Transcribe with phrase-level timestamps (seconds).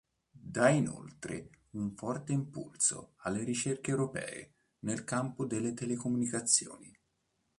[0.43, 6.91] Dà inoltre un forte impulso alle ricerche europee nel campo delle telecomunicazioni.